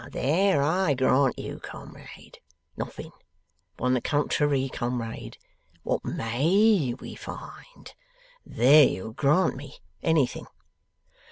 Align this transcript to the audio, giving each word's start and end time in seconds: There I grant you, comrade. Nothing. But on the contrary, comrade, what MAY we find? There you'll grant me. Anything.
There 0.11 0.63
I 0.63 0.95
grant 0.95 1.37
you, 1.37 1.59
comrade. 1.59 2.39
Nothing. 2.75 3.11
But 3.77 3.85
on 3.85 3.93
the 3.93 4.01
contrary, 4.01 4.67
comrade, 4.67 5.37
what 5.83 6.03
MAY 6.03 6.95
we 6.99 7.13
find? 7.13 7.93
There 8.43 8.87
you'll 8.89 9.13
grant 9.13 9.55
me. 9.55 9.77
Anything. 10.01 10.47